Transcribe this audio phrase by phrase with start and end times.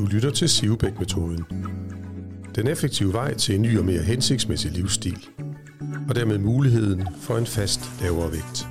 [0.00, 1.44] Du lytter til Sivebæk-metoden.
[2.54, 5.26] Den effektive vej til en ny og mere hensigtsmæssig livsstil.
[6.08, 8.66] Og dermed muligheden for en fast lavere vægt.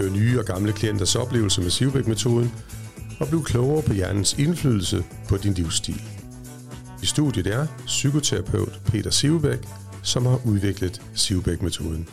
[0.00, 2.52] Hør nye og gamle klienters oplevelser med Sivebæk-metoden
[3.20, 6.02] og bliv klogere på hjernens indflydelse på din livsstil.
[7.02, 9.58] I studiet er psykoterapeut Peter Sivebæk,
[10.02, 12.08] som har udviklet Sivebæk-metoden.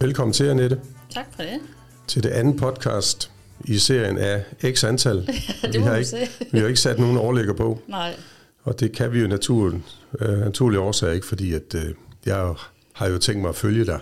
[0.00, 0.80] Velkommen til, Annette.
[1.10, 1.60] Tak for det.
[2.06, 5.16] Til det andet podcast i serien af x antal.
[5.62, 6.28] det vi, har ikke, se.
[6.52, 8.14] vi har ikke sat nogen overlægger på, Nej,
[8.62, 9.84] og det kan vi jo naturen,
[10.20, 11.94] øh, naturlig årsag ikke, fordi at, øh,
[12.26, 12.54] jeg
[12.92, 14.00] har jo tænkt mig at følge dig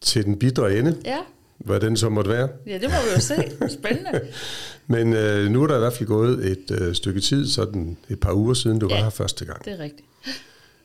[0.00, 1.18] til den bidre ende, ja.
[1.58, 2.48] hvad den så måtte være.
[2.66, 3.34] ja, det må vi jo se.
[3.80, 4.20] Spændende.
[4.86, 8.20] Men øh, nu er der i hvert fald gået et øh, stykke tid, sådan et
[8.20, 8.94] par uger siden du ja.
[8.94, 9.02] var Ja.
[9.04, 9.64] her første gang.
[9.64, 10.08] Det er rigtigt.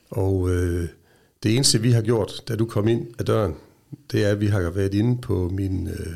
[0.09, 0.87] Og øh,
[1.43, 3.55] det eneste, vi har gjort, da du kom ind ad døren,
[4.11, 6.07] det er, at vi har været inde på min øh,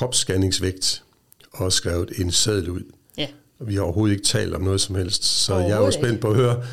[0.00, 1.02] kropsscanningsvægt
[1.52, 2.92] og skrevet en seddel ud.
[3.18, 3.28] Ja.
[3.58, 6.10] Og vi har overhovedet ikke talt om noget som helst, så jeg er jo spændt
[6.10, 6.20] ikke.
[6.20, 6.64] på at høre,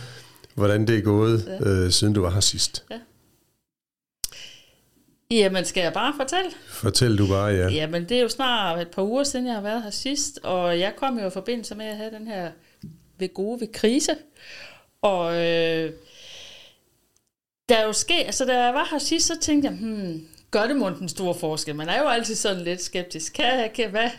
[0.56, 1.70] hvordan det er gået, Ja.
[1.70, 2.84] øh, siden du var her sidst.
[5.32, 6.52] Jamen, skal jeg bare fortælle?
[6.68, 7.70] Fortæl du bare, ja.
[7.70, 10.80] Jamen, det er jo snart et par uger siden, jeg har været her sidst, og
[10.80, 12.52] jeg kom jo i forbindelse med at have den her
[13.20, 14.12] ved gode ved krise.
[15.02, 15.92] Og øh,
[17.70, 20.68] der er jo sket, altså da jeg var her sidst, så tænkte jeg, hmm, gør
[20.68, 21.76] det måske en stor forskel?
[21.76, 23.34] Man er jo altid sådan lidt skeptisk.
[23.34, 24.10] Kan jeg, kan hvad?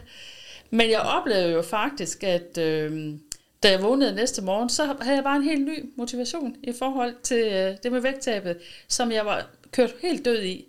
[0.71, 3.15] Men jeg oplevede jo faktisk, at øh,
[3.63, 7.15] da jeg vågnede næste morgen, så havde jeg bare en helt ny motivation i forhold
[7.23, 10.67] til øh, det med vægttabet, som jeg var kørt helt død i,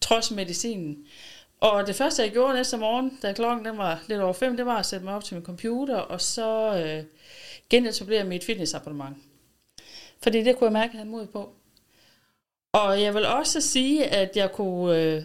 [0.00, 0.96] trods medicinen.
[1.60, 4.66] Og det første, jeg gjorde næste morgen, da klokken den var lidt over fem, det
[4.66, 7.04] var at sætte mig op til min computer, og så øh,
[7.70, 9.16] genetablere mit fitnessabonnement.
[10.22, 11.52] Fordi det kunne jeg mærke, at jeg havde mod på.
[12.76, 15.22] Og jeg vil også sige, at jeg kunne øh,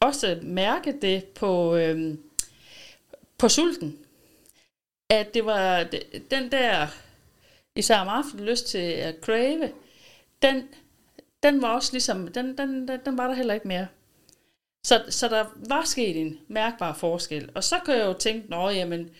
[0.00, 2.14] også mærke det på, øh,
[3.38, 3.98] på sulten.
[5.10, 5.86] At det var
[6.30, 6.86] den der,
[7.76, 9.72] især om aftenen, lyst til at crave,
[10.42, 10.68] den,
[11.42, 13.86] den var også ligesom, den, den, den, den var der heller ikke mere.
[14.84, 17.50] Så, så der var sket en mærkbar forskel.
[17.54, 19.10] Og så kan jeg jo tænke, nå jamen,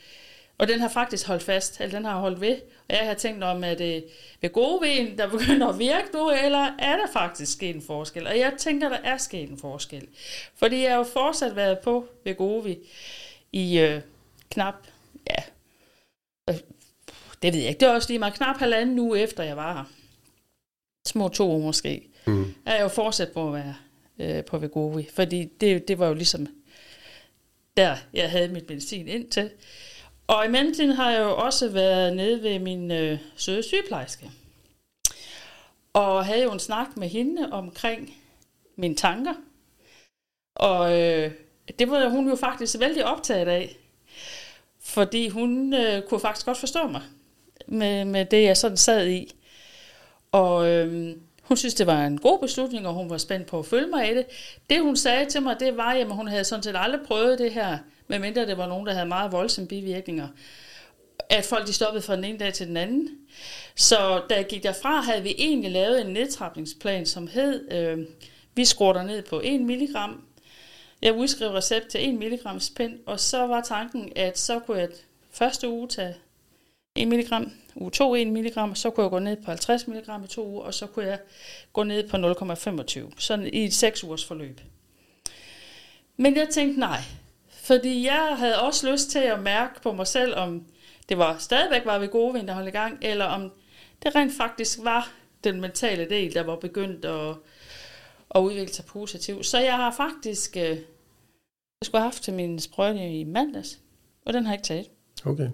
[0.59, 2.57] og den har faktisk holdt fast, eller den har holdt ved.
[2.89, 4.05] Og jeg har tænkt om, at det
[4.41, 8.27] ved gode ven, der begynder at virke nu, eller er der faktisk sket en forskel?
[8.27, 10.09] Og jeg tænker, der er sket en forskel.
[10.55, 12.77] Fordi jeg har jo fortsat været på ved gode
[13.53, 14.01] i øh,
[14.51, 14.75] knap,
[15.31, 15.43] ja,
[16.51, 16.59] øh,
[17.43, 19.75] det ved jeg ikke, det er også lige meget knap halvanden uge efter jeg var
[19.75, 19.85] her.
[21.07, 22.09] Små to uger måske.
[22.27, 22.55] Mm.
[22.67, 23.75] Er jeg jo fortsat på at være
[24.19, 26.47] øh, på Vegovi, fordi det, det var jo ligesom
[27.77, 29.51] der, jeg havde mit medicin indtil.
[30.27, 34.31] Og i mellemtiden har jeg jo også været nede ved min øh, søde sygeplejerske.
[35.93, 38.15] Og havde jo en snak med hende omkring
[38.77, 39.35] mine tanker.
[40.55, 41.33] Og øh,
[41.79, 43.77] det var hun jo faktisk vældig optaget af.
[44.81, 47.03] Fordi hun øh, kunne faktisk godt forstå mig
[47.67, 49.35] med, med det, jeg sådan sad i.
[50.33, 53.67] Og øh, hun synes, det var en god beslutning, og hun var spændt på at
[53.67, 54.27] følge mig i det.
[54.71, 57.53] Det, hun sagde til mig, det var, at hun havde sådan set aldrig prøvet det
[57.53, 57.79] her,
[58.09, 60.29] medmindre det var nogen, der havde meget voldsomme bivirkninger.
[61.29, 63.09] At folk de stoppede fra den ene dag til den anden.
[63.75, 68.07] Så da jeg gik derfra, havde vi egentlig lavet en nedtrapningsplan, som hed, øh,
[68.55, 70.25] vi skruer ned på 1 milligram.
[71.03, 74.89] Jeg udskrev recept til 1 milligram pind, og så var tanken, at så kunne jeg
[75.31, 76.15] første uge tage
[76.95, 80.27] 1 milligram, uge 2 1 milligram, så kunne jeg gå ned på 50 milligram i
[80.27, 81.19] to uger, og så kunne jeg
[81.73, 84.61] gå ned på 0,25, sådan i et 6 ugers forløb.
[86.17, 87.01] Men jeg tænkte nej,
[87.65, 90.65] fordi jeg havde også lyst til at mærke på mig selv, om
[91.09, 93.53] det var stadigvæk var ved gode vind, der holdt i gang, eller om
[94.03, 95.13] det rent faktisk var
[95.45, 97.35] den mentale del, der var begyndt at,
[98.35, 99.47] at udvikle sig positivt.
[99.47, 100.79] Så jeg har faktisk, øh, jeg
[101.83, 103.79] skulle have haft til min sprøjte i mandags,
[104.27, 104.87] og den har jeg ikke taget.
[105.25, 105.49] Okay.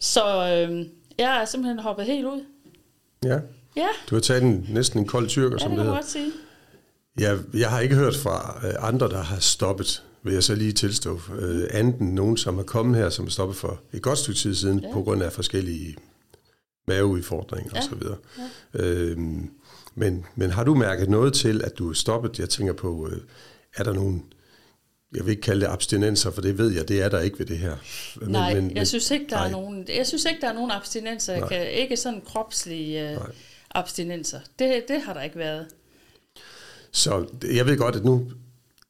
[0.00, 0.86] Så øh,
[1.18, 2.44] jeg er simpelthen hoppet helt ud.
[3.24, 3.38] Ja.
[3.76, 6.02] Ja, Du har taget en, næsten en kold tyrker, ja som det det hedder.
[6.02, 6.32] sige.
[7.18, 10.72] Jeg, jeg har ikke hørt fra øh, andre, der har stoppet, vil jeg så lige
[10.72, 14.18] tilstå, øh, andet end nogen, som er kommet her, som er stoppet for et godt
[14.18, 14.92] stykke tid siden, ja.
[14.92, 15.96] På grund af forskellige
[16.88, 17.80] maveudfordringer Ja.
[17.80, 18.02] osv.
[18.74, 18.84] Ja.
[18.84, 19.50] Øhm,
[19.94, 22.38] men, men har du mærket noget til, at du er stoppet?
[22.38, 23.18] Jeg tænker på, øh,
[23.76, 24.24] er der nogen,
[25.16, 27.46] jeg vil ikke kalde det abstinenser, for det ved jeg, det er der ikke ved
[27.46, 27.76] det her.
[28.20, 29.46] Men, Nej, men, men, jeg synes ikke, der nej.
[29.46, 31.32] er nogen, jeg synes ikke, der er nogen abstinenser.
[31.32, 31.48] Jeg Nej.
[31.48, 33.18] kan, ikke sådan kropslige øh,
[33.74, 34.40] abstinenser.
[34.58, 35.66] Det, det har der ikke været.
[36.92, 38.30] Så jeg ved godt, at nu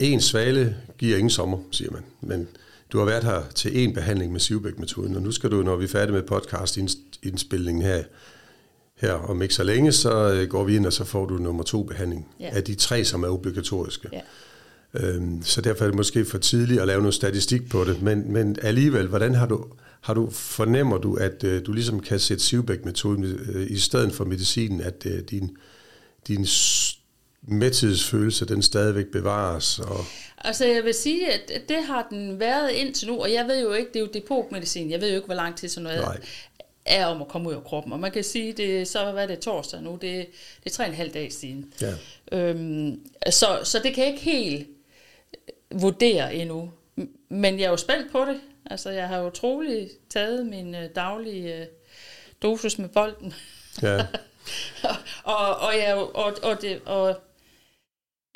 [0.00, 2.02] en svale giver ingen sommer, siger man.
[2.20, 2.48] Men
[2.92, 5.84] du har været her til en behandling med Sivbæk-metoden, og nu skal du, når vi
[5.84, 8.02] er færdige med podcast-indspillingen her,
[9.00, 11.62] her om ikke så længe, så øh, går vi ind, og så får du nummer
[11.62, 12.48] to behandling Ja.
[12.52, 14.08] af de tre, som er obligatoriske.
[14.12, 14.20] Ja.
[14.94, 18.32] Øhm, så derfor er det måske for tidligt at lave noget statistik på det, men,
[18.32, 19.64] men alligevel, hvordan har du,
[20.00, 24.24] har du, fornemmer du, at øh, du ligesom kan sætte Sivbæk-metoden øh, i stedet for
[24.24, 25.56] medicinen, at øh, din,
[26.28, 26.46] din
[27.46, 29.78] mæthedsfølelse, den stadigvæk bevares?
[29.78, 30.04] Og
[30.38, 33.72] Altså jeg vil sige, at det har den været indtil nu, og jeg ved jo
[33.72, 36.18] ikke, det er jo depotmedicin, jeg ved jo ikke, hvor lang tid sådan noget Nej.
[36.86, 37.92] er om at komme ud af kroppen.
[37.92, 40.00] Og man kan sige, det så hvad er det torsdag nu, det,
[40.64, 41.72] det er tre og en halv dag siden.
[41.80, 41.92] ja,
[42.32, 43.00] Øhm,
[43.30, 44.68] så, så det kan jeg ikke helt
[45.70, 46.70] vurdere endnu.
[47.28, 48.40] Men jeg er jo spændt på det.
[48.70, 51.66] Altså, jeg har jo troligt taget min øh, daglige øh,
[52.42, 53.34] dosis med bolden.
[53.82, 53.98] ja,
[55.24, 57.20] og, og, jeg, og, og, det, og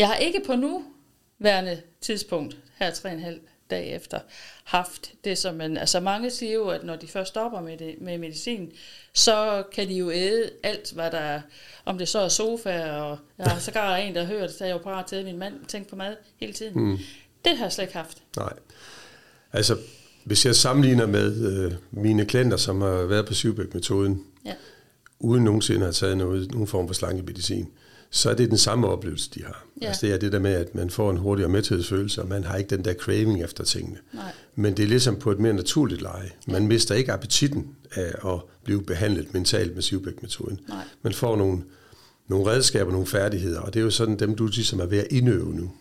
[0.01, 4.19] jeg har ikke på nuværende tidspunkt, her tre og en halv dag efter,
[4.65, 7.95] haft det som man, altså mange siger jo, at når de først stopper med, det,
[8.01, 8.73] med medicin,
[9.15, 11.41] så kan de jo æde alt, hvad der er,
[11.85, 14.71] om det så er sofa, og jeg har sågar en, der har hørt, at jeg
[14.71, 16.81] jo parat til, at min mand tænker på mad hele tiden.
[16.85, 16.99] Mm.
[17.45, 18.23] Det har jeg slet ikke haft.
[18.37, 18.53] nej.
[19.53, 19.77] Altså,
[20.25, 24.55] hvis jeg sammenligner med øh, mine klienter, som har været på Sivbæk-metoden, Ja.
[25.21, 27.69] uden nogensinde at have taget noget, nogen form for slankemedicin,
[28.11, 29.65] så er det den samme oplevelse, de har.
[29.83, 29.87] Ja.
[29.87, 32.57] Altså det er det der med, at man får en hurtigere mæthedsfølelse, og man har
[32.57, 33.99] ikke den der craving efter tingene.
[34.13, 34.33] Nej.
[34.55, 36.31] Men det er ligesom på et mere naturligt leje.
[36.49, 40.61] Man mister ikke appetitten af at blive behandlet mentalt med Sivbæk-metoden.
[40.69, 40.85] Nej.
[41.03, 41.63] Man får nogle,
[42.29, 45.07] nogle redskaber, nogle færdigheder, og det er jo sådan dem, du ligesom er ved at
[45.11, 45.73] indøve nu.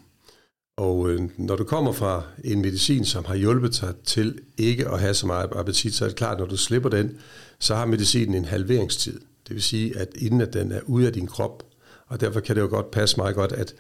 [0.78, 5.00] Og øh, når du kommer fra en medicin, som har hjulpet dig til ikke at
[5.00, 7.18] have så meget appetit, så er det klart, at når du slipper den,
[7.60, 9.20] så har medicinen en halveringstid.
[9.48, 11.64] Det vil sige, at inden at den er ude af din krop,
[12.08, 13.76] og derfor kan det jo godt passe meget godt, at,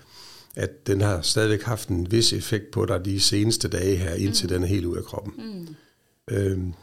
[0.59, 4.45] at den har stadigvæk haft en vis effekt på dig de seneste dage her, indtil
[4.45, 4.49] mm.
[4.53, 5.33] den er helt ude af kroppen.
[5.37, 5.75] Mm.
[6.35, 6.73] Øhm,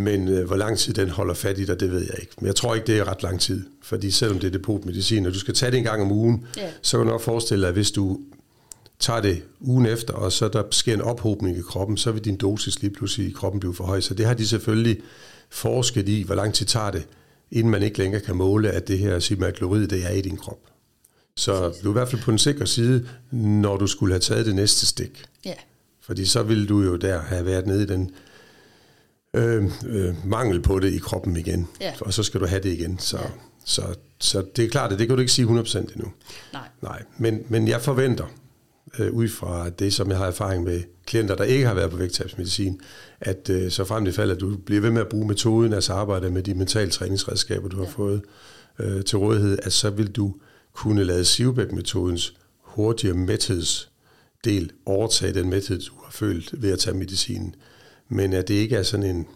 [0.00, 2.32] men øh, hvor lang tid den holder fat i dig, det ved jeg ikke.
[2.38, 3.64] Men jeg tror ikke, det er ret lang tid.
[3.82, 6.70] Fordi selvom det er depotmedicin, og du skal tage det en gang om ugen, Ja.
[6.82, 8.20] så kan du nok forestille dig, at hvis du
[8.98, 12.36] tager det ugen efter, og så der sker en ophobning i kroppen, så vil din
[12.36, 14.00] dosis lige pludselig i kroppen blive for høj.
[14.00, 15.00] Så det har de selvfølgelig
[15.50, 17.06] forsket i, hvor lang tid tager det,
[17.50, 20.67] inden man ikke længere kan måle, at det her simaglorid, det er i din krop.
[21.38, 24.46] Så du er i hvert fald på den sikre side, når du skulle have taget
[24.46, 25.24] det næste stik.
[25.44, 25.54] Ja.
[26.02, 28.10] Fordi så ville du jo der have været nede i den
[29.34, 31.68] øh, øh, mangel på det i kroppen igen.
[31.80, 31.92] Ja.
[32.00, 32.98] Og så skal du have det igen.
[32.98, 33.22] Så, Ja.
[33.22, 33.28] ja.
[33.64, 33.82] så,
[34.20, 36.12] så det er klart, at det kan du ikke sige 100% endnu.
[36.52, 36.68] Nej.
[36.82, 38.24] Nej, men, men jeg forventer,
[38.98, 41.96] øh, ud fra det, som jeg har erfaring med klienter, der ikke har været på
[41.96, 42.80] vægttabsmedicin,
[43.20, 45.92] at øh, så frem til fald, at du bliver ved med at bruge metoden, altså
[45.92, 48.22] arbejde med de mentale træningsredskaber, du har fået
[48.78, 50.34] øh, til rådighed, at så vil du
[50.78, 57.54] kunne lade Sivbæk-metodens hurtigere mæthedsdel overtage den mæthed, du har følt ved at tage medicinen.
[58.08, 59.26] Men at det ikke er sådan en,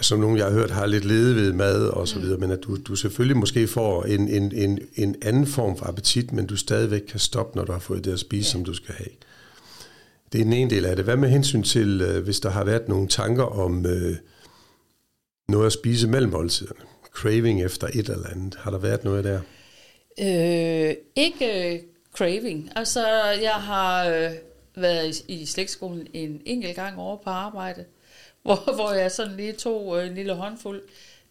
[0.00, 2.58] som nogen jeg har hørt har lidt lede ved mad og så videre, men at
[2.62, 6.56] du, du selvfølgelig måske får en, en, en, en anden form for appetit, men du
[6.56, 8.52] stadigvæk kan stoppe, når du har fået det at spise, ja.
[8.52, 9.10] som du skal have.
[10.32, 11.04] Det er den ene del af det.
[11.04, 14.16] Hvad med hensyn til, øh, hvis der har været nogle tanker om øh,
[15.48, 16.80] noget at spise mellem måltiderne?
[17.12, 18.54] Craving efter et eller andet.
[18.54, 19.40] Har der været noget der?
[20.20, 21.80] Øh, ikke øh,
[22.12, 22.70] craving.
[22.76, 24.30] Altså, jeg har øh,
[24.74, 27.84] været i, i slægtskolen en enkelt gang over på arbejde,
[28.42, 30.82] hvor, hvor jeg sådan lige tog øh, en lille håndfuld.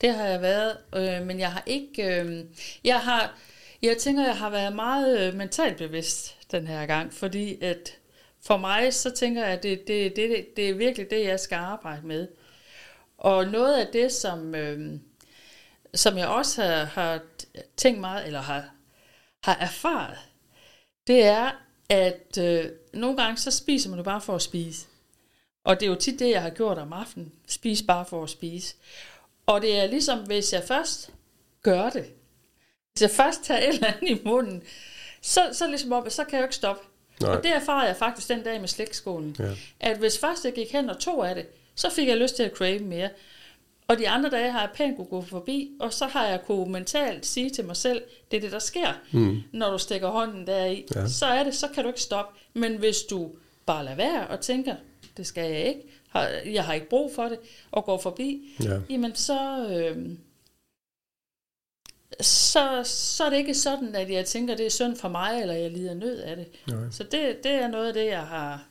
[0.02, 2.22] Det har jeg været, øh, men jeg har ikke...
[2.22, 2.46] Øh,
[2.84, 3.38] jeg har...
[3.82, 7.98] Jeg tænker, jeg har været meget øh, mentalt bevidst den her gang, fordi at
[8.42, 11.56] for mig, så tænker jeg, at det, det, det, det er virkelig det, jeg skal
[11.56, 12.28] arbejde med.
[13.18, 15.00] Og noget af det, som, øh,
[15.94, 17.20] som jeg også har, har
[17.78, 18.70] tænkt meget, eller har,
[19.44, 20.18] har erfaret,
[21.08, 21.52] det er,
[21.90, 24.86] at øh, nogle gange så spiser man jo bare for at spise.
[25.64, 27.32] Og det er jo tit det, jeg har gjort om aftenen.
[27.48, 28.76] Spis bare for at spise.
[29.46, 31.10] Og det er ligesom, hvis jeg først
[31.62, 32.06] gør det,
[32.94, 34.64] hvis jeg først tager et eller andet i munden,
[35.22, 36.88] så, så, ligesom op, så kan jeg jo ikke stoppe.
[37.22, 37.36] Nej.
[37.36, 39.36] Og det erfarede jeg faktisk den dag med slægtskolen.
[39.40, 39.56] Ja.
[39.80, 42.44] At hvis først jeg gik hen og tog af det, så fik jeg lyst til
[42.44, 43.10] at crave mere.
[43.88, 46.72] Og de andre dage har jeg pænt kunne gå forbi, og så har jeg kunne
[46.72, 48.02] mentalt sige til mig selv,
[48.32, 49.42] det er det, der sker, mm.
[49.54, 50.86] når du stikker hånden deri.
[50.96, 51.08] Ja.
[51.08, 52.40] Så er det, så kan du ikke stoppe.
[52.54, 53.32] Men hvis du
[53.66, 54.76] bare lader være og tænker,
[55.18, 57.40] det skal jeg ikke, har, jeg har ikke brug for det,
[57.72, 58.80] og går forbi, Ja.
[58.90, 60.10] jamen så, øh,
[62.22, 65.54] så, så er det ikke sådan, at jeg tænker, det er synd for mig, eller
[65.54, 66.48] jeg lider nød af det.
[66.68, 66.92] Nej.
[66.92, 68.68] Så det, det er noget af det, jeg har...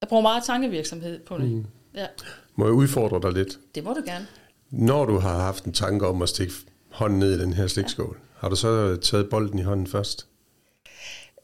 [0.00, 1.44] Jeg bruger meget tankevirksomhed på det.
[1.50, 1.66] Mm.
[1.94, 2.06] Ja,
[2.54, 3.58] Må jeg udfordre dig lidt?
[3.74, 4.26] det må du gerne.
[4.70, 6.52] Når du har haft en tanke om at stikke
[6.90, 10.26] hånden ned i den her stikskål, har du så taget bolden i hånden først?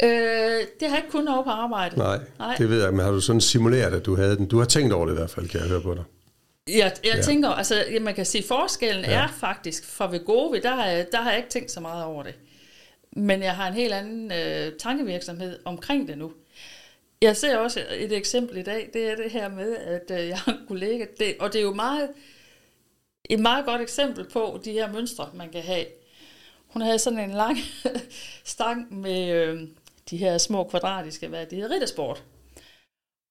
[0.03, 1.99] Øh, det har jeg ikke kun over på arbejde.
[1.99, 2.55] Nej, Nej.
[2.59, 4.49] det ved jeg, men har du sådan simuleret, at du havde den?
[4.49, 6.05] Du har tænkt over det i hvert fald, kan jeg høre på dig.
[6.69, 7.17] Jeg, jeg Ja.
[7.17, 7.23] ja.
[7.23, 9.11] tænker, altså ja, man kan sige, forskellen Ja.
[9.11, 9.23] ja.
[9.25, 12.23] er faktisk, for Vegovi, der har, jeg, der har jeg ikke tænkt så meget over
[12.23, 12.35] det.
[13.17, 16.33] men jeg har en helt anden øh, tankevirksomhed omkring det nu.
[17.25, 20.39] Jeg ser også et eksempel i dag, det er det her med, at øh, jeg
[20.39, 22.11] har en kollega, det, og det er jo meget,
[23.25, 25.87] et meget godt eksempel på de her mønstre, man kan have.
[26.67, 27.59] Hun havde sådan en lang
[28.55, 29.63] stang med øh,
[30.11, 32.23] de her små kvadratiske, hvad det hedder, riddersport.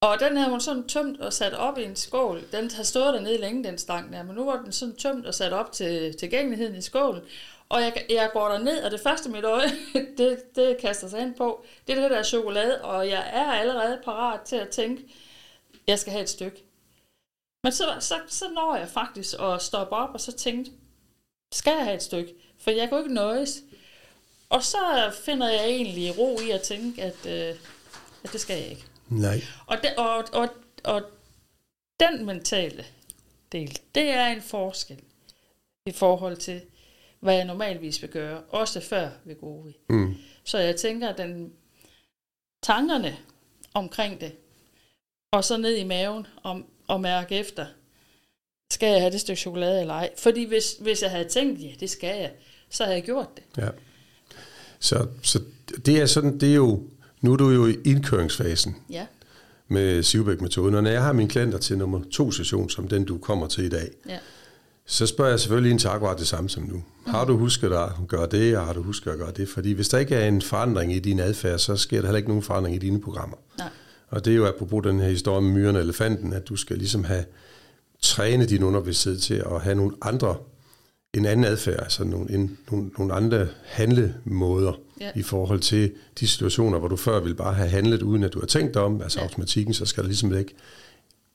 [0.01, 2.43] Og den havde hun sådan tømt og sat op i en skål.
[2.51, 5.33] Den har stået dernede længe, den stang der, men nu var den sådan tømt og
[5.33, 7.21] sat op til tilgængeligheden i skålen.
[7.70, 9.70] Og jeg, jeg går der ned, og det første mit øje,
[10.17, 14.01] det, det kaster sig ind på, det er det der chokolade, og jeg er allerede
[14.05, 15.13] parat til at tænke,
[15.88, 16.63] jeg skal have et stykke.
[17.63, 20.72] Men så, så, så når jeg faktisk at stoppe op og så tænkte,
[21.53, 22.34] skal jeg have et stykke?
[22.60, 23.63] For jeg kan jo ikke nøjes.
[24.50, 27.55] Og så finder jeg egentlig ro i at tænke, at, øh,
[28.24, 28.86] at det skal jeg ikke.
[29.10, 29.41] Nej.
[29.67, 30.50] Og, det, og, og,
[30.84, 31.01] og
[32.00, 32.86] den mentale
[33.51, 35.00] del, det er en forskel
[35.86, 36.62] i forhold til,
[37.24, 39.74] hvad jeg normalvis vil gøre, også før vi går ud.
[39.89, 40.15] Mm.
[40.44, 41.51] Så jeg tænker, at den,
[42.63, 43.18] tankerne
[43.74, 44.32] omkring det,
[45.32, 47.65] og så ned i maven og, og mærke efter,
[48.72, 50.10] skal jeg have det stykke chokolade eller ej?
[50.18, 52.32] Fordi hvis, hvis jeg havde tænkt, ja, det skal jeg,
[52.70, 53.44] så havde jeg gjort det.
[53.58, 53.70] Ja.
[54.80, 55.42] Så, så
[55.86, 56.84] det er sådan, det er jo,
[57.22, 59.06] nu er du jo i indkøringsfasen Ja,
[59.68, 63.18] med Sivbæk-metoden, og når jeg har mine klienter til nummer to session, som den du
[63.18, 64.20] kommer til i dag, ja,
[64.85, 66.83] så spørger jeg selvfølgelig ind til akkurat det samme som nu.
[67.07, 69.49] Har du husket at gøre det, og har du husket at gøre det?
[69.49, 72.29] Fordi hvis der ikke er en forandring i din adfærd, så sker der heller ikke
[72.29, 73.37] nogen forandring i dine programmer.
[73.57, 73.69] nej,
[74.09, 76.77] Og det er jo apropos den her historie med myren og elefanten, at du skal
[76.77, 77.25] ligesom have
[78.01, 80.35] træne din underbevidsthed til at have nogle andre,
[81.13, 85.09] en anden adfærd, altså nogle, en, nogle, nogle andre handlemåder Ja.
[85.15, 88.39] i forhold til de situationer, hvor du før ville bare have handlet, uden at du
[88.39, 89.23] har tænkt dig om, altså Ja.
[89.25, 90.55] automatikken, så skal der ligesom ikke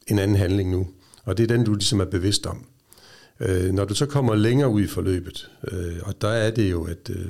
[0.07, 0.87] en anden handling nu.
[1.25, 2.65] Og det er den, du ligesom er bevidst om.
[3.41, 6.85] Øh, når du så kommer længere ud i forløbet, øh, og der er det jo,
[6.85, 7.27] at øh,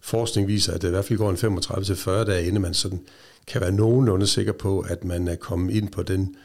[0.00, 3.00] forskning viser, at det i hvert fald går en 35-40 dage, inden man sådan
[3.46, 6.36] kan være nogenlunde sikker på, at man er kommet ind på, den,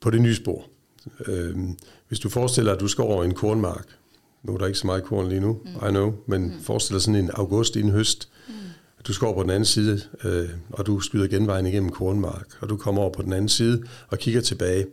[0.00, 0.64] på det nye spor.
[1.26, 1.56] Øh,
[2.08, 3.86] hvis du forestiller dig, at du skal over en kornmark,
[4.42, 5.88] nu er der ikke så meget korn lige nu, mm.
[5.88, 6.62] I know, men mm.
[6.62, 8.54] forestil dig sådan en august i en høst, mm.
[9.06, 12.68] du skal over på den anden side, øh, og du skyder genvejen igennem kornmark, og
[12.68, 14.86] du kommer over på den anden side og kigger tilbage.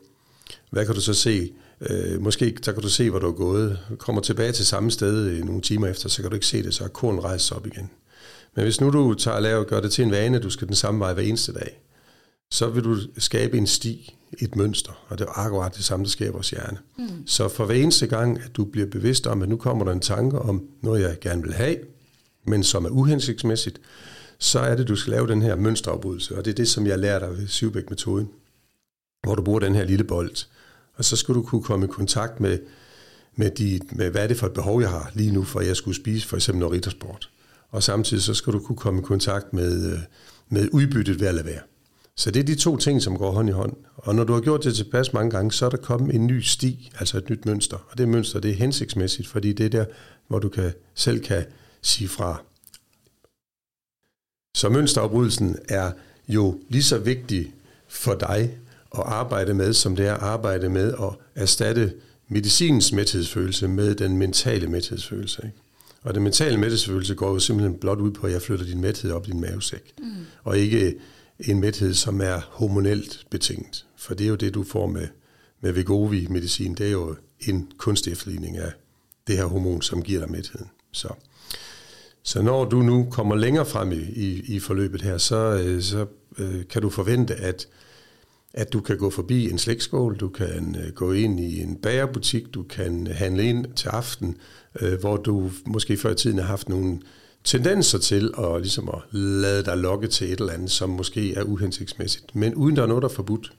[0.70, 1.52] Hvad kan du så se?
[1.82, 3.80] Øh, måske så kan du se, hvor du er gået.
[3.98, 6.84] Kommer tilbage til samme sted nogle timer efter, så kan du ikke se det, så
[6.84, 7.90] er korn rejst op igen.
[8.56, 10.68] Men hvis nu du tager og laver, gør det til en vane, at du skal
[10.68, 11.82] den samme vej hver eneste dag,
[12.52, 16.10] så vil du skabe en sti, et mønster, og det er akkurat det samme, der
[16.10, 16.78] sker i vores hjerne.
[16.98, 17.28] Mm.
[17.28, 20.00] Så for hver eneste gang, at du bliver bevidst om, at nu kommer der en
[20.00, 21.78] tanke om noget, jeg gerne vil have,
[22.48, 23.82] men som er uhensigtsmæssigt,
[24.40, 27.00] så er det, du skal lave den her mønsterafbrydelse, og det er det, som jeg
[27.00, 28.30] lærer dig ved Sivbæk-metoden,
[29.24, 30.46] hvor du bruger den her lille bold,
[30.96, 32.60] og så skal du kunne komme i kontakt med,
[33.36, 35.68] med, de, med hvad er det for et behov, jeg har lige nu, for at
[35.68, 37.30] jeg skulle spise for eksempel noget riddersport.
[37.70, 40.00] Og samtidig så skal du kunne komme i kontakt med, øh,
[40.50, 41.62] med udbyttet ved at lade være.
[42.16, 43.74] Så det er de to ting, som går hånd i hånd.
[43.96, 46.40] Og når du har gjort det tilpas mange gange, så er der kommet en ny
[46.40, 47.78] sti, altså et nyt mønster.
[47.90, 49.86] Og det mønster, det er hensigtsmæssigt, fordi det er der,
[50.28, 51.46] hvor du kan, selv kan
[51.82, 52.42] sige fra.
[54.56, 55.92] Så mønsterafbrydelsen er
[56.28, 57.54] jo lige så vigtig
[57.88, 58.58] for dig
[59.00, 61.94] at arbejde med, som det er at arbejde med at erstatte
[62.28, 65.42] medicinens mæthedsfølelse med den mentale mæthedsfølelse.
[65.46, 65.58] Ikke?
[66.02, 69.12] Og den mentale mæthedsfølelse går jo simpelthen blot ud på, at jeg flytter din mæthed
[69.12, 69.94] op i din mavesæk.
[70.00, 70.06] Mm.
[70.44, 70.96] Og ikke
[71.40, 73.86] en mæthed, som er hormonelt betinget.
[73.98, 75.08] For det er jo det, du får med,
[75.62, 76.76] med Vegovi-medicin.
[76.76, 78.72] Det er jo en kunstig efterligning af
[79.28, 80.68] det her hormon, som giver dig mætheden.
[80.92, 81.08] Så,
[82.24, 86.06] så når du nu kommer længere frem i, i, i forløbet her, så, øh, så
[86.38, 87.68] øh, kan du forvente, at
[88.58, 92.54] at du kan gå forbi en slægtskål, du kan øh, gå ind i en bagerbutik,
[92.54, 94.38] du kan handle ind til aften,
[94.82, 97.00] øh, hvor du måske før i tiden har haft nogle
[97.44, 101.44] tendenser til at, ligesom at lade dig lokke til et eller andet, som måske er
[101.44, 103.54] uhensigtsmæssigt, men uden der er noget, der er forbudt.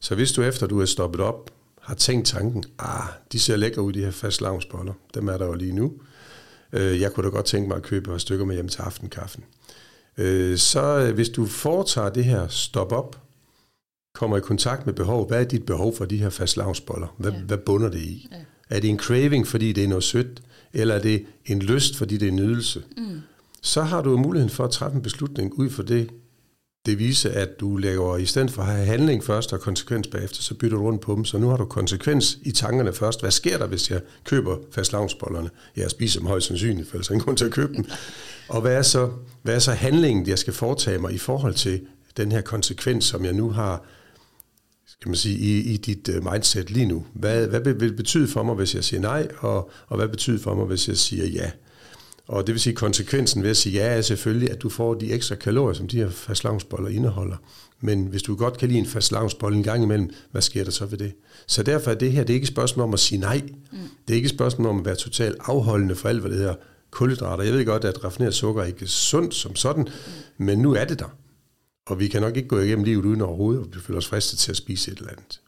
[0.00, 3.82] Så hvis du efter du er stoppet op, har tænkt tanken, ah, de ser lækre
[3.82, 5.92] ud, de her fast lavnsboller, dem er der jo lige nu.
[6.72, 8.82] Øh, jeg kunne da godt tænke mig at købe et par stykker med hjem til
[8.82, 9.44] aftenkaffen.
[10.18, 13.27] Øh, så øh, hvis du foretager det her stop op,
[14.14, 15.28] kommer i kontakt med behov.
[15.28, 17.14] Hvad er dit behov for de her fastlavnsboller?
[17.18, 17.38] Hvad, ja.
[17.38, 18.28] hvad bunder det i?
[18.32, 18.36] Ja.
[18.76, 20.42] Er det en craving, fordi det er noget sødt?
[20.72, 22.82] Eller er det en lyst, fordi det er en nydelse?
[22.96, 23.20] Mm.
[23.62, 26.10] Så har du muligheden for at træffe en beslutning ud for det.
[26.86, 30.42] Det viser, at du lægger i stedet for at have handling først og konsekvens bagefter,
[30.42, 31.24] så bytter du rundt på dem.
[31.24, 33.20] Så nu har du konsekvens i tankerne først.
[33.20, 35.50] Hvad sker der, hvis jeg køber fastlavnsbollerne?
[35.76, 37.84] Jeg spiser dem højst sandsynligt, for ellers er ingen grund til at købe dem.
[38.48, 39.10] Og hvad er, så,
[39.42, 41.80] hvad er så handlingen, jeg skal foretage mig i forhold til
[42.16, 43.84] den her konsekvens, som jeg nu har
[45.00, 47.06] skal man sige, i, i dit uh, mindset lige nu.
[47.14, 50.38] Hvad, hvad vil det betyde for mig, hvis jeg siger nej, og, og hvad betyder
[50.38, 51.50] for mig, hvis jeg siger ja?
[52.28, 55.12] Og det vil sige, konsekvensen ved at sige ja er selvfølgelig, at du får de
[55.12, 57.36] ekstra kalorier, som de her fastlavnsboller indeholder.
[57.80, 60.86] Men hvis du godt kan lide en fastlavnsbolle en gang imellem, hvad sker der så
[60.86, 61.12] ved det?
[61.46, 63.42] Så derfor er det her, det er ikke et spørgsmål om at sige nej.
[63.72, 63.78] Mm.
[63.78, 66.54] Det er ikke et spørgsmål om at være totalt afholdende for alt, hvad det hedder
[66.90, 67.44] kulhydrater.
[67.44, 70.44] Jeg ved godt, at raffineret sukker er ikke er sundt som sådan, mm.
[70.44, 71.16] men nu er det der.
[71.88, 74.38] Og vi kan nok ikke gå igennem livet uden overhovedet, og vi føler os fristet
[74.38, 75.40] til at spise et eller andet.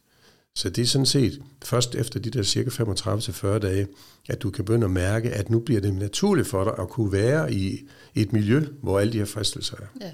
[0.54, 3.87] Så det er sådan set først efter de der cirka 35-40 dage,
[4.28, 7.12] at du kan begynde at mærke, at nu bliver det naturligt for dig at kunne
[7.12, 7.80] være i
[8.14, 10.06] et miljø, hvor alle de her fristelser er.
[10.06, 10.11] Ja.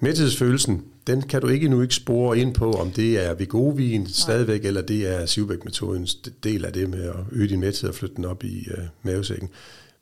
[0.00, 4.64] Mæthedsfølelsen, den kan du ikke nu ikke spore ind på, om det er Vegovin stadigvæk,
[4.64, 6.14] eller det er Sivbæk-metodens
[6.44, 9.48] del af det med at øge din mæthed og flytte den op i uh, mavesækken.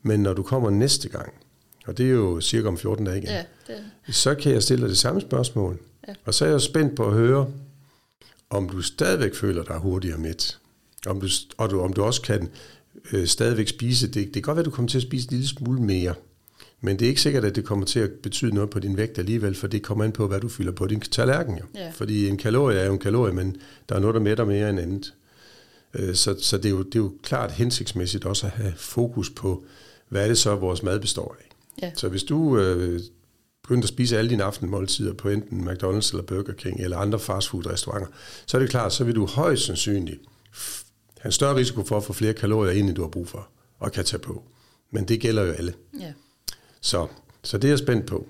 [0.02, 1.32] Men når du kommer næste gang,
[1.84, 4.14] og det er jo cirka om 14 dage igen, ja, det.
[4.14, 5.78] så kan jeg stille dig det samme spørgsmål.
[6.08, 6.12] Ja.
[6.24, 7.50] Og så er jeg spændt på at høre,
[8.50, 10.58] om du stadigvæk føler dig hurtigere mæt.
[11.06, 12.48] Om du, og du, om du også kan
[13.12, 14.06] øh, stadigvæk spise.
[14.06, 16.14] Det, det kan godt være, at du kommer til at spise en lille smule mere.
[16.80, 19.18] Men det er ikke sikkert, at det kommer til at betyde noget på din vægt
[19.18, 21.58] alligevel, for det kommer an på, hvad du fylder på din tallerken.
[21.58, 21.64] Jo.
[21.74, 21.90] Ja.
[21.90, 23.56] Fordi en kalorie er jo en kalorie, men
[23.88, 25.14] der er noget, der mætter mere end andet.
[25.94, 29.30] Øh, så, så det, er jo, det er jo klart hensigtsmæssigt også at have fokus
[29.30, 29.64] på,
[30.08, 31.53] hvad er det så, vores mad består af.
[31.83, 31.90] Ja.
[31.95, 33.00] Så hvis du øh,
[33.62, 38.09] begyndte at spise alle dine aftenmåltider på enten McDonald's eller Burger King eller andre fastfood-restauranter,
[38.47, 40.21] så er det klart, så vil du højst sandsynligt
[41.21, 43.49] have en større risiko for at få flere kalorier ind, end du har brug for
[43.78, 44.43] og kan tage på.
[44.90, 45.75] Men det gælder jo alle.
[46.00, 46.12] Ja.
[46.81, 47.07] Så,
[47.43, 48.28] så det er jeg spændt på.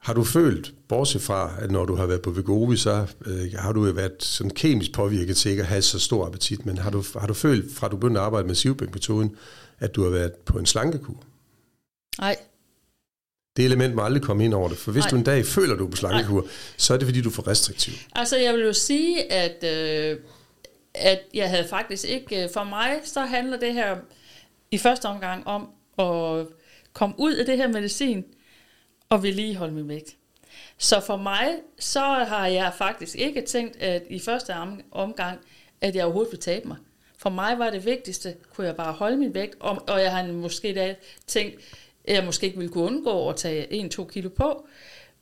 [0.00, 3.72] Har du følt, bortset fra, at når du har været på Vegovi, så øh, har
[3.72, 6.90] du jo været sådan kemisk påvirket til ikke at have så stor appetit, men har
[6.90, 9.36] du, har du følt, fra du begyndte at arbejde med Sivbæk-metoden,
[9.78, 11.24] at du har været på en slankekur?
[12.18, 12.36] Nej.
[13.56, 15.10] Det element må aldrig komme ind over det, for hvis Nej.
[15.10, 16.50] du en dag føler, du er på slankekur, Nej.
[16.76, 17.94] så er det fordi, du er for restriktiv.
[18.12, 20.18] Altså jeg vil jo sige, at, øh,
[20.94, 23.96] at jeg havde faktisk ikke, øh, for mig så handler det her
[24.70, 26.46] i første omgang om at
[26.92, 28.24] komme ud af det her medicin
[29.08, 30.16] og vedligeholde min vægt.
[30.78, 31.48] Så for mig,
[31.78, 34.54] så har jeg faktisk ikke tænkt, at i første
[34.90, 35.38] omgang,
[35.80, 36.76] at jeg overhovedet vil tabe mig.
[37.18, 40.26] For mig var det vigtigste, kunne jeg bare holde min vægt, og, og jeg har
[40.32, 40.94] måske da
[41.26, 41.60] tænkt,
[42.14, 44.66] jeg måske ikke ville kunne undgå at tage 1-2 kilo på.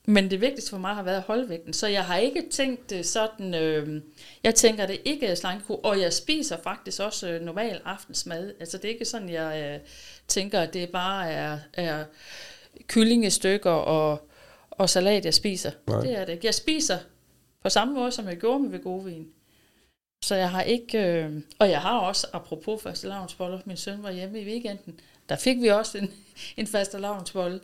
[0.09, 1.73] Men det vigtigste for mig har været at holde vægten.
[1.73, 4.03] Så jeg har ikke tænkt det sådan, øh,
[4.45, 8.53] jeg tænker det ikke er slankekur, og jeg spiser faktisk også øh, normal aftensmad.
[8.61, 9.89] Altså det er ikke sådan, jeg øh,
[10.29, 12.05] tænker, at det bare er, er
[12.87, 14.29] kyllingestykker og,
[14.71, 15.71] og salat, jeg spiser.
[15.87, 16.01] Nej.
[16.01, 16.47] Det er det ikke.
[16.47, 16.99] Jeg spiser
[17.63, 19.29] på samme måde, som jeg gjorde med Vegovin.
[20.25, 24.11] Så jeg har ikke, øh, og jeg har også, apropos faste lavnsboller, min søn var
[24.11, 26.11] hjemme i weekenden, der fik vi også en,
[26.57, 27.61] en faste lavnsbolle.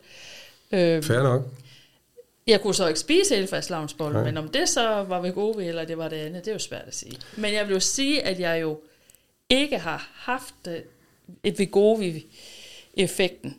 [0.71, 1.43] Øh, Fair nok.
[2.47, 5.85] Jeg kunne så ikke spise hele fast lavnsbolle, men om det så var Vegovi, eller
[5.85, 7.17] det var det andet, det er jo svært at sige.
[7.37, 8.79] Men jeg vil jo sige, at jeg jo
[9.49, 10.79] ikke har haft øh,
[11.43, 13.57] et Vegovi-effekten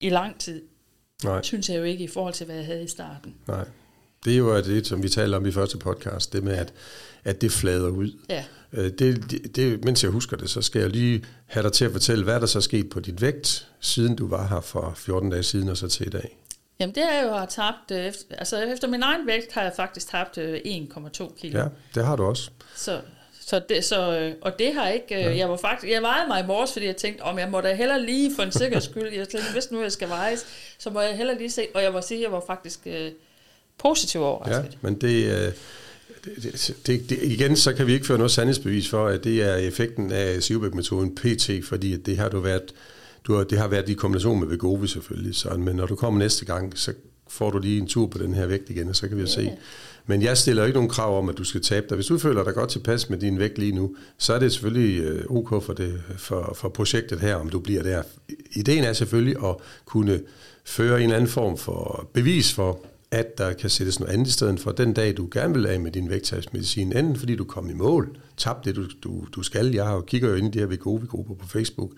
[0.00, 0.62] i lang tid.
[1.24, 1.42] Nej.
[1.42, 3.34] Synes jeg jo ikke i forhold til, hvad jeg havde i starten.
[3.46, 3.64] Nej.
[4.24, 6.72] Det er jo det, som vi talte om i første podcast, det med, at,
[7.24, 8.10] at det flader ud.
[8.28, 8.44] Ja.
[8.72, 11.84] Øh, det, det, det, mens jeg husker det, så skal jeg lige have dig til
[11.84, 14.92] at fortælle, hvad der så er sket på dit vægt, siden du var her for
[14.96, 16.38] 14 dage siden og så til i dag.
[16.80, 19.72] Jamen det er jo har tabt, øh, efter, altså efter min egen vægt har jeg
[19.76, 21.58] faktisk tabt 1,2 øh, kilo.
[21.58, 22.50] Ja, det har du også.
[22.76, 23.00] Så,
[23.40, 25.36] så det, så, og det har ikke, ja.
[25.36, 27.74] jeg var faktisk, jeg vejede mig i morges, fordi jeg tænkte, om jeg må da
[27.74, 30.46] heller lige for en sikkerheds skyld, jeg tænkte, hvis nu jeg skal vejes,
[30.78, 32.92] så må jeg heller lige se, og jeg må sige, at jeg var faktisk uh,
[33.78, 34.72] positiv overrasket.
[34.72, 35.54] Ja, men det, uh,
[36.24, 39.54] det, det, det, igen, så kan vi ikke føre noget sandhedsbevis for, at det er
[39.54, 42.74] effekten af Sivbæk-metoden PT, fordi det har du været,
[43.24, 46.20] du har, det har været i kombination med Vegovi selvfølgelig, så, men når du kommer
[46.20, 46.92] næste gang, så
[47.28, 49.28] får du lige en tur på den her vægt igen, og så kan vi jo
[49.28, 49.34] yeah.
[49.34, 49.50] se.
[50.06, 51.94] Men jeg stiller ikke nogen krav om, at du skal tabe dig.
[51.94, 55.00] Hvis du føler dig godt tilpas med din vægt lige nu, så er det selvfølgelig
[55.00, 58.02] øh, ok for, det, for, for projektet her, om du bliver der.
[58.52, 60.20] Ideen er selvfølgelig at kunne
[60.64, 62.84] føre en eller anden form for bevis for,
[63.14, 65.80] at der kan sættes noget andet i stedet for den dag, du gerne vil af
[65.80, 69.74] med din vægttabsmedicin, enten fordi du kom i mål, tab det, du, du, du skal.
[69.74, 71.90] Jeg har jo, kigger jo ind i de her Vegovi-grupper på Facebook,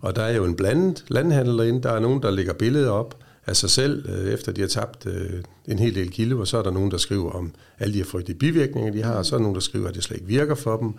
[0.00, 1.82] og der er jo en blandet landhandel derinde.
[1.82, 5.06] Der er nogen, der lægger billeder op af sig selv, øh, efter de har tabt
[5.06, 7.98] øh, en hel del kilo, og så er der nogen, der skriver om alle de
[7.98, 10.16] her frygtelige bivirkninger, de har, og så er der nogen, der skriver, at det slet
[10.16, 10.92] ikke virker for dem,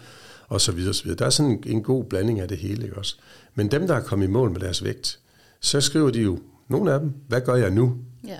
[0.47, 1.17] og så videre, så videre.
[1.17, 3.17] Der er sådan en, en god blanding af det hele, ikke også?
[3.55, 5.19] Men dem, der er kommet i mål med deres vægt,
[5.61, 7.97] så skriver de jo, nogle af dem, hvad gør jeg nu?
[8.27, 8.37] Ja.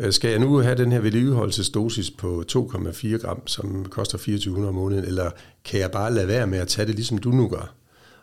[0.00, 4.74] Øh, skal jeg nu have den her vedligeholdelsesdosis på 2,4 gram, som koster 2400 om
[4.74, 5.30] måneden, eller
[5.64, 7.74] kan jeg bare lade være med at tage det, ligesom du nu gør?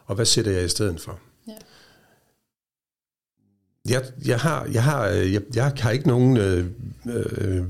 [0.06, 1.20] Og hvad sætter jeg i stedet for?
[1.48, 1.54] Ja.
[3.90, 6.66] Jeg, jeg, har, jeg, har, jeg, jeg har ikke nogen øh,
[7.06, 7.64] øh,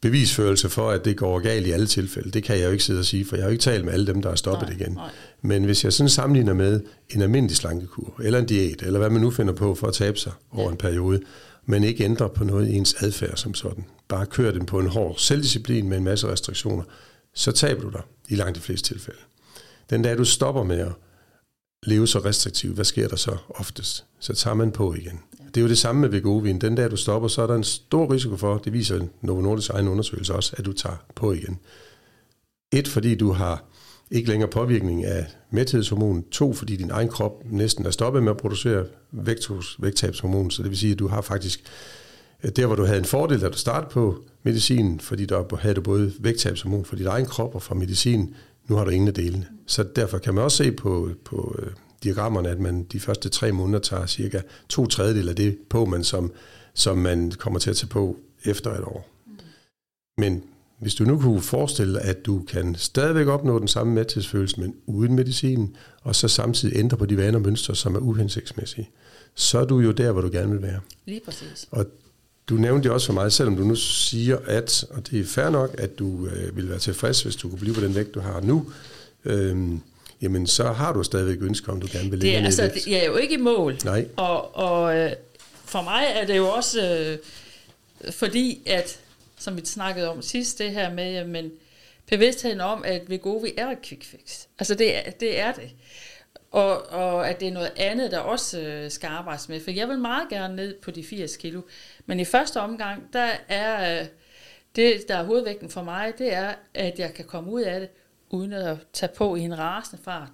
[0.00, 2.30] bevisførelse for, at det går galt i alle tilfælde.
[2.30, 3.92] Det kan jeg jo ikke sidde og sige, for jeg har jo ikke talt med
[3.92, 4.92] alle dem, der har stoppet Nej, igen.
[4.92, 5.10] nej.
[5.42, 9.20] Men hvis jeg sådan sammenligner med en almindelig slankekur, eller en diæt, eller hvad man
[9.20, 11.20] nu finder på for at tabe sig over en periode,
[11.70, 14.86] men ikke ændrer på noget i ens adfærd som sådan, bare kører den på en
[14.86, 16.82] hård selvdisciplin med en masse restriktioner,
[17.34, 19.20] så taber du dig i langt de fleste tilfælde.
[19.90, 20.92] Den dag, du stopper med at
[21.82, 24.04] leve så restriktivt, hvad sker der så oftest?
[24.20, 25.20] Så tager man på igen.
[25.46, 26.60] Det er jo det samme med Vegovin.
[26.60, 29.70] Den dag, du stopper, så er der en stor risiko for, det viser Novo Nordisk
[29.70, 31.58] egen undersøgelse også, at du tager på igen.
[32.72, 33.64] Et, fordi du har
[34.10, 36.24] ikke længere påvirkning af mæthedshormon.
[36.30, 40.50] To, fordi din egen krop næsten er stoppet med at producere vægthos, vægttabshormon.
[40.50, 41.60] Så det vil sige, at du har faktisk,
[42.44, 45.74] øh, der hvor du havde en fordel, da du startede på medicinen, fordi der havde
[45.74, 48.34] du både vægttabshormon for dit egen krop og fra medicin,
[48.68, 49.46] nu har du ingen af delene.
[49.66, 53.52] Så derfor kan man også se på, på øh, diagrammerne, at man de første tre
[53.52, 56.32] måneder tager cirka to tredjedel af det på, man som,
[56.74, 59.08] som man kommer til at tage på efter et år.
[60.18, 60.42] Men
[60.80, 64.74] hvis du nu kunne forestille dig, at du kan stadigvæk opnå den samme mæthedsfølelse, men
[64.86, 68.90] uden medicin, og så samtidig ændre på de vaner og mønstre, som er uhensigtsmæssige,
[69.34, 70.80] så er du jo der, hvor du gerne vil være.
[71.06, 71.68] Lige præcis.
[71.70, 71.86] Og
[72.48, 75.50] du nævnte jo også for mig, selvom du nu siger, at, og det er fair
[75.50, 78.20] nok, at du øh, vil være tilfreds, hvis du kunne blive på den vægt, du
[78.20, 78.66] har nu,
[79.24, 79.80] øhm,
[80.22, 82.62] jamen så har du stadigvæk ønsker, om du gerne vil Det er, ned i altså,
[82.62, 82.86] vægt.
[82.86, 83.78] jeg er jo ikke i mål.
[83.84, 84.06] Nej.
[84.16, 85.12] Og, og øh,
[85.64, 86.98] for mig er det jo også,
[88.04, 88.98] øh, fordi at,
[89.40, 91.52] som vi snakkede om sidst, det her med, men
[92.06, 94.46] bevidstheden om, at Vegovi er et quick fix.
[94.58, 95.40] Altså det er det.
[95.40, 95.70] Er det.
[96.50, 99.60] Og, og at det er noget andet, der også øh, skal arbejdes med.
[99.60, 101.62] For jeg vil meget gerne ned på de 80 kilo.
[102.06, 104.06] Men i første omgang, der er øh,
[104.76, 107.88] det, der er hovedvægten for mig, det er, at jeg kan komme ud af det,
[108.30, 110.28] uden at tage på i en rasende fart.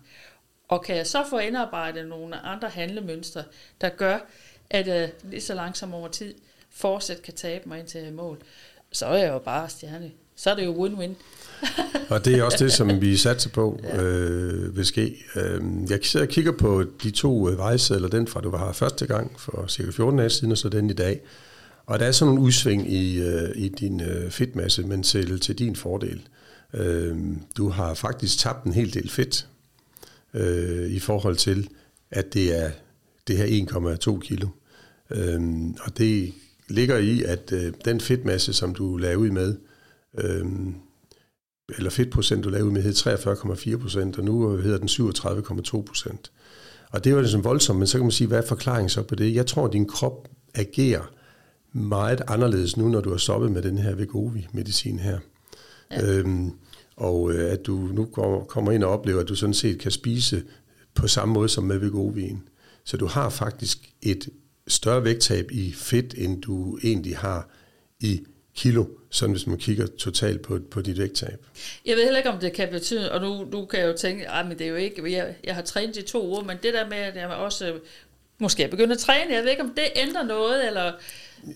[0.69, 3.45] Og kan jeg så få indarbejdet nogle andre handlemønstre,
[3.81, 4.19] der gør,
[4.71, 6.35] at jeg lige så langsomt over tid
[6.71, 8.43] fortsat kan tabe mig ind til mål,
[8.97, 10.11] så er jeg jo bare stjerne.
[10.37, 11.15] Så er det jo win-win.
[12.15, 15.17] Og det er også det, som vi satser på øh, vil ske.
[15.37, 18.73] Øh, jeg sidder og kigger på de to øh, vejsedler, den fra du var her
[18.73, 21.21] første gang for cirka 14 dage siden, og så den i dag.
[21.87, 25.59] Og der er sådan nogle udsving i, øh, i din øh, fedtmasse, men til, til
[25.59, 26.29] din fordel.
[26.75, 27.17] Øh,
[27.57, 29.47] du har faktisk tabt en hel del fedt
[30.35, 31.69] øh, i forhold til,
[32.11, 32.71] at det er
[33.29, 33.67] det her
[34.17, 34.49] 1,2 kilo.
[35.11, 35.41] Øh,
[35.81, 36.33] og det
[36.69, 39.57] ligger i, at øh, den fedtmasse, som du lagde ud med,
[40.19, 40.47] øh,
[41.77, 46.33] eller fedtprocent, du lavede ud med, hed 43,4 procent, og nu hedder den 37,2 procent.
[46.91, 49.15] Og det var ligesom voldsomt, men så kan man sige, hvad er forklaringen så på
[49.15, 49.35] det?
[49.35, 51.13] Jeg tror, at din krop agerer
[51.73, 55.19] meget anderledes nu, når du har stoppet med den her Vegovi-medicin her.
[55.91, 56.13] Ja.
[56.13, 56.53] Øhm,
[56.97, 59.91] og øh, at du nu går, kommer ind og oplever, at du sådan set kan
[59.91, 60.43] spise
[60.95, 62.43] på samme måde som med Vegovien.
[62.85, 64.29] Så du har faktisk et
[64.69, 67.49] større vægttab i fedt, end du egentlig har
[68.01, 68.21] i
[68.55, 71.47] kilo, sådan hvis man kigger totalt på, på dit vægttab.
[71.87, 74.31] Jeg ved heller ikke, om det kan betyde, og nu, nu kan jeg jo tænke,
[74.31, 76.89] at det er jo ikke, jeg, jeg har trænet i to uger, men det der
[76.89, 77.79] med, at jeg også
[78.39, 80.93] måske er begyndt at træne, jeg ved ikke, om det ændrer noget, eller...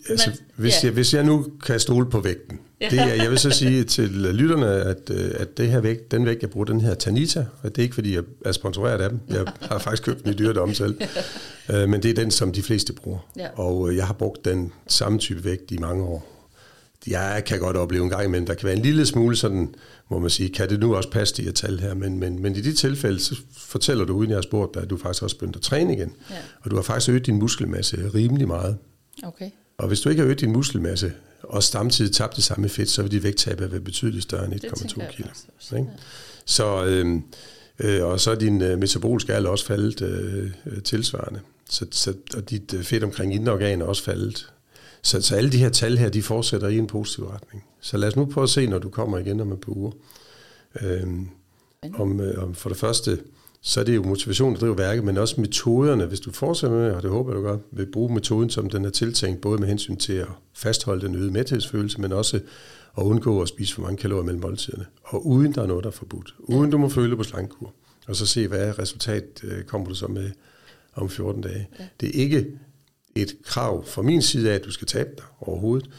[0.08, 0.78] Altså, men, hvis, ja.
[0.82, 2.88] jeg, hvis jeg nu kan stole på vægten, Ja.
[2.90, 6.26] det er, jeg vil så sige til lytterne, at, øh, at det her vægt, den
[6.26, 9.10] vægt, jeg bruger, den her Tanita, og det er ikke, fordi jeg er sponsoreret af
[9.10, 9.18] dem.
[9.28, 10.94] Jeg har faktisk købt den i dyredom selv.
[11.70, 13.18] Øh, Men det er den, som de fleste bruger.
[13.36, 13.48] Ja.
[13.54, 16.46] Og øh, jeg har brugt den samme type vægt i mange år.
[17.06, 19.74] Jeg kan godt opleve en gang imellem, der kan være en lille smule sådan,
[20.10, 22.56] må man sige, kan det nu også passe de her tal her, men, men, men
[22.56, 25.36] i de tilfælde, så fortæller du, uden jeg har spurgt dig, at du faktisk også
[25.38, 26.12] begyndt at træne igen.
[26.30, 26.34] Ja.
[26.62, 28.76] Og du har faktisk øget din muskelmasse rimelig meget.
[29.22, 29.50] Okay.
[29.80, 31.12] Og hvis du ikke har øget din muskelmasse,
[31.42, 34.62] og samtidig tabt det samme fedt, så vil dit vægttab være betydeligt større end Det
[34.62, 35.28] tænker 1,2 jeg kilo.
[35.28, 35.88] faktisk også, Ikke?
[36.44, 37.20] Så, øh,
[37.78, 41.40] øh, og så er din øh, metaboliske alder også faldet øh, øh, tilsvarende.
[41.70, 44.52] Så, så, og dit øh, fedt omkring indre organer er også faldet.
[45.02, 47.64] Så, så alle de her tal her, de fortsætter i en positiv retning.
[47.80, 49.92] Så lad os nu prøve at se, når du kommer igen om et par uger.
[50.80, 51.06] Øh,
[51.94, 53.18] om, øh, om for det første,
[53.62, 56.06] så er det jo motivation, der driver værket, men også metoderne.
[56.06, 58.84] Hvis du fortsætter med, og det håber jeg, du gør, vil bruge metoden, som den
[58.84, 62.40] er tiltænkt, både med hensyn til at fastholde den øgede mæthedsfølelse, men også
[62.98, 64.86] at undgå at spise for mange kalorier mellem måltiderne.
[65.02, 66.34] Og uden der er noget, der er forbudt.
[66.38, 67.72] Uden du må føle på slangkur.
[68.08, 70.30] Og så se, hvad resultat øh, kommer du så med
[70.94, 71.68] om 14 dage.
[71.78, 71.84] Ja.
[72.00, 72.46] Det er ikke
[73.14, 75.90] et krav fra min side af, at du skal tabe dig overhovedet.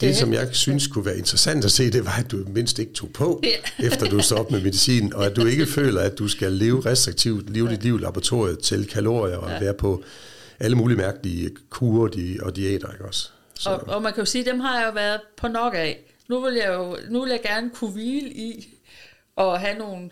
[0.00, 2.78] Det, Det som jeg synes kunne være interessant at se, det var, at du mindst
[2.78, 3.86] ikke tog på, Ja.
[3.86, 7.50] efter du stoppede med medicin, og at du ikke føler, at du skal leve restriktivt,
[7.50, 9.58] leve dit liv i laboratoriet til kalorier og Ja.
[9.60, 10.02] være på
[10.60, 13.28] alle mulige mærkelige kurer de, og diæter, ikke også?
[13.54, 15.98] Så, Og, og man kan jo sige, dem har jeg jo været på nok af.
[16.28, 18.74] Nu vil jeg jo nu vil jeg gerne kunne hvile i
[19.36, 20.10] og have nogle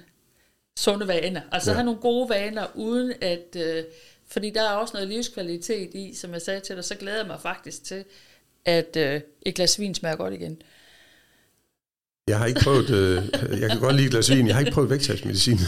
[0.78, 1.40] sunde vaner.
[1.52, 1.72] Altså Ja.
[1.72, 1.76] ja.
[1.78, 3.56] have nogle gode vaner, uden at...
[3.56, 3.84] Øh,
[4.32, 7.26] fordi der er også noget livskvalitet i, som jeg sagde til dig, så glæder jeg
[7.26, 8.04] mig faktisk til,
[8.64, 10.62] at øh, et glas vin smager godt igen.
[12.28, 13.22] Jeg har ikke prøvet, øh,
[13.60, 15.58] jeg kan godt lide glas vin, jeg har ikke prøvet vægttabsmedicin.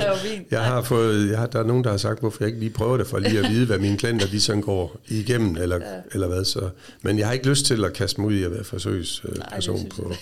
[0.50, 2.70] jeg har fået, jeg har, der er nogen, der har sagt, hvorfor jeg ikke lige
[2.70, 6.00] prøver det, for lige at vide, hvad mine klienter de sådan går igennem, eller, ja.
[6.12, 6.44] eller hvad.
[6.44, 6.70] Så.
[7.02, 9.88] Men jeg har ikke lyst til at kaste mig ud i at være forsøgsperson Nej,
[9.88, 10.14] på,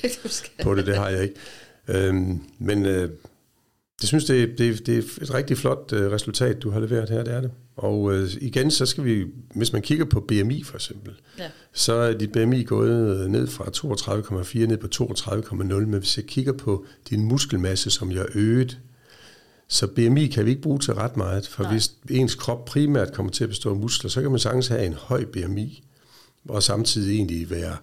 [0.63, 1.35] på det, det har jeg ikke.
[1.89, 3.11] Øhm, men øh,
[4.03, 7.25] jeg synes, det, det, det er et rigtig flot øh, resultat, du har leveret her,
[7.25, 7.51] det er det.
[7.77, 11.51] Og øh, igen, så skal vi, hvis man kigger på BMI for eksempel, ja.
[11.73, 16.53] så er dit BMI gået ned fra 32,4 ned på 32,0, men hvis jeg kigger
[16.53, 18.79] på din muskelmasse, som jeg øget,
[19.69, 21.73] så BMI kan vi ikke bruge til ret meget, for Nej.
[21.73, 24.87] hvis ens krop primært kommer til at bestå af muskler, så kan man sagtens have
[24.87, 25.85] en høj BMI,
[26.49, 27.77] og samtidig egentlig være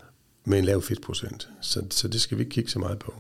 [0.46, 1.50] med en lav fedtprocent.
[1.62, 3.14] Så, så det skal vi ikke kigge så meget på.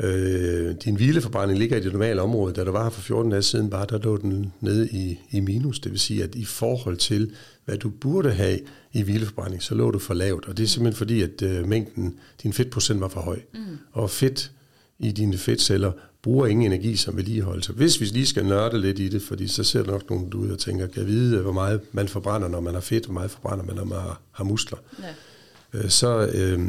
[0.00, 2.54] Øh, din hvileforbrænding ligger i det normale område.
[2.54, 5.40] Da du var her for 14 dage siden, bare der lå den nede i, i
[5.40, 5.80] minus.
[5.80, 7.32] Det vil sige, at i forhold til,
[7.64, 8.58] hvad du burde have
[8.92, 10.48] i hvileforbrænding, så lå du for lavt.
[10.48, 13.40] Og det er simpelthen fordi, at øh, mængden, din fedtprocent var for høj.
[13.54, 13.60] Mm.
[13.92, 14.52] Og fedt
[14.98, 17.72] i dine fedtceller bruger ingen energi som vedligeholdelse.
[17.72, 20.50] Hvis vi lige skal nørde lidt i det, fordi så ser der nok nogen ud
[20.50, 23.30] og tænker, kan jeg vide, hvor meget man forbrænder, når man har fedt, hvor meget
[23.30, 23.98] forbrænder man, når man
[24.32, 24.78] har, muskler.
[25.02, 25.78] Ja.
[25.78, 26.68] Øh, så, øh,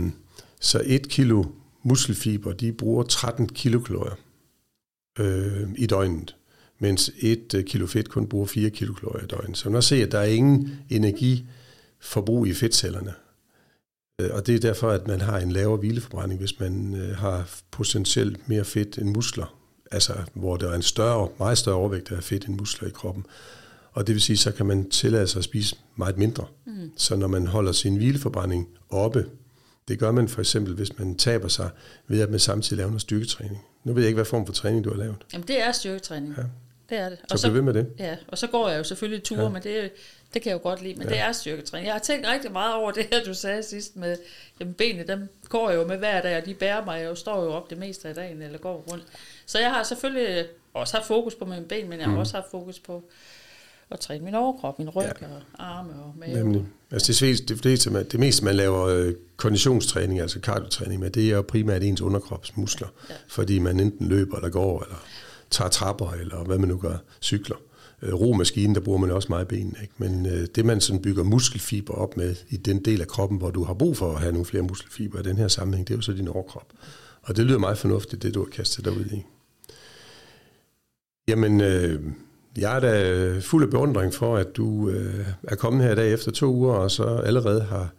[0.60, 1.44] så et kilo
[1.84, 4.16] muskelfiber, de bruger 13 kilokalorier
[5.20, 6.36] øh, i døgnet,
[6.80, 9.58] mens et øh, kilo fedt kun bruger 4 kilokalorier i døgnet.
[9.58, 13.14] Så man se, at der er ingen energiforbrug i fedtcellerne.
[14.22, 17.50] Øh, og det er derfor, at man har en lavere hvileforbrænding, hvis man øh, har
[17.72, 19.58] potentielt mere fedt end muskler.
[19.92, 23.26] Altså, hvor der er en større, meget større overvægt af fedt end muskler i kroppen.
[23.92, 26.46] Og det vil sige, så kan man tillade sig at spise meget mindre.
[26.66, 26.92] Mm.
[26.98, 29.26] Så når man holder sin hvileforbrænding oppe,
[29.88, 31.70] det gør man for eksempel, hvis man taber sig
[32.08, 33.66] ved at man samtidig laver noget styrketræning.
[33.84, 35.16] Nu ved jeg ikke, hvad form for træning du har lavet.
[35.34, 36.34] Jamen, det er styrketræning.
[36.38, 36.44] Ja.
[36.90, 37.18] Det er det.
[37.32, 37.88] Og så, så ved med det.
[38.00, 39.50] Ja, og så går jeg jo selvfølgelig ture, ja.
[39.50, 39.92] men det,
[40.34, 40.96] det kan jeg jo godt lide.
[40.96, 41.14] Men ja.
[41.14, 41.86] det er styrketræning.
[41.86, 44.18] Jeg har tænkt rigtig meget over det her, du sagde sidst med,
[44.60, 47.02] jamen benene, dem går jeg jo med hver dag, og de bærer mig.
[47.02, 49.04] Jeg står jo op det meste af dagen, eller går rundt.
[49.46, 52.20] Så jeg har selvfølgelig også haft fokus på mine ben, men jeg har mm.
[52.20, 53.04] også haft fokus på
[53.92, 55.28] at træne min overkrop, min ryg ja.
[55.28, 56.34] og arme og mave.
[56.34, 56.66] Nemlig.
[56.92, 61.36] Altså det, det, det, det meste, man laver øh, konditionstræning, altså kardiotræning med, det er
[61.36, 63.16] jo primært ens underkropsmuskler, ja.
[63.28, 64.98] fordi man enten løber eller går, eller
[65.50, 67.56] tager trapper, eller hvad man nu gør, cykler.
[68.02, 69.94] Øh, romaskinen, der bruger man også meget ben, ikke?
[69.98, 73.52] men øh, det man sådan bygger muskelfiber op med i den del af kroppen, hvor
[73.52, 75.98] du har brug for at have nogle flere muskelfiber i den her sammenhæng, det er
[75.98, 76.74] jo så din overkrop.
[77.22, 79.24] Og det lyder meget fornuftigt, det du har kastet dig ud i.
[81.28, 82.02] Jamen, øh,
[82.58, 86.14] jeg er da fuld af beundring for, at du øh, er kommet her i dag
[86.14, 87.90] efter to uger, og så allerede har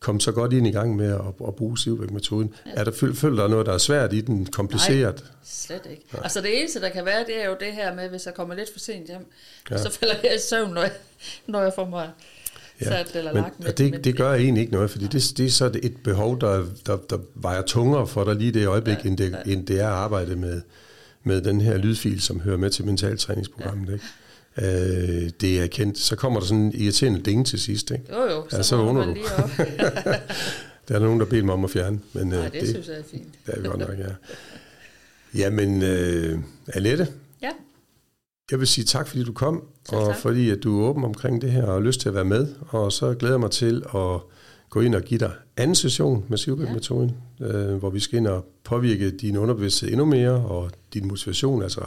[0.00, 2.54] kommet så godt ind i gang med at, at bruge Sivbæk-metoden.
[2.66, 2.70] Ja.
[2.74, 5.14] Er der følt der noget, der er svært i den, kompliceret?
[5.14, 6.04] Nej, slet ikke.
[6.12, 6.22] Nej.
[6.22, 8.54] Altså det eneste, der kan være, det er jo det her med, hvis jeg kommer
[8.54, 9.26] lidt for sent hjem,
[9.70, 9.78] ja.
[9.78, 10.92] så falder jeg i søvn, når jeg,
[11.46, 12.10] når jeg får mig
[12.80, 12.86] ja.
[12.86, 13.72] sat eller men, lagt med.
[13.72, 16.66] Det, med det gør egentlig ikke noget, fordi det, det er så et behov, der,
[16.86, 19.08] der, der vejer tungere for dig lige det øjeblik, ja.
[19.08, 19.52] end, det, ja.
[19.52, 20.60] end det er at arbejde med
[21.24, 23.88] med den her lydfil, som hører med til mentaltræningsprogrammet.
[23.88, 23.92] Ja.
[23.92, 24.04] Ikke?
[24.58, 25.98] Øh, det er kendt.
[25.98, 27.90] Så kommer der sådan en irriterende ding til sidst.
[27.90, 28.04] Ikke?
[28.12, 28.46] Jo, jo.
[28.50, 29.14] Så, ja, så vågner du.
[30.88, 32.00] der er nogen, der beder mig om at fjerne.
[32.12, 33.34] Men, Nej, øh, det, det synes jeg er fint.
[33.46, 34.14] Det er godt nok, ja.
[35.34, 37.08] Jamen, øh, Alette,
[37.42, 37.50] ja.
[38.50, 40.16] jeg vil sige tak, fordi du kom, og tak.
[40.16, 42.48] fordi at du er åben omkring det her og har lyst til at være med.
[42.68, 44.20] Og så glæder jeg mig til at
[44.70, 47.46] gå ind og give dig anden session med Sivbæk-metoden, ja.
[47.46, 51.80] øh, hvor vi skal ind og påvirke din underbevidsthed endnu mere, og din motivation, altså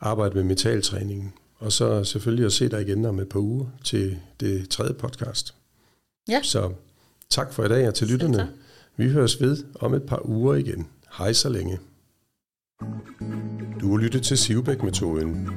[0.00, 1.32] arbejde med mentaltræningen.
[1.58, 5.54] Og så selvfølgelig at se dig igen om et par uger til det tredje podcast.
[6.28, 6.40] Ja.
[6.42, 6.72] Så
[7.30, 8.48] tak for i dag, og til lytterne.
[8.96, 10.86] Vi høres ved om et par uger igen.
[11.18, 11.78] Hej så længe.
[13.80, 15.48] Du har lyttet til Sivbæk-metoden.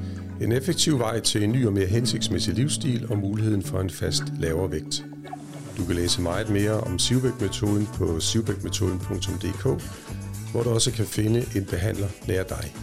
[0.41, 4.23] En effektiv vej til en ny og mere hensigtsmæssig livsstil og muligheden for en fast
[4.39, 5.05] lavere vægt.
[5.77, 9.63] Du kan læse meget mere om Sivbæk-metoden på sivbækmetoden.dk,
[10.51, 12.75] hvor du også kan finde en behandler nær dig.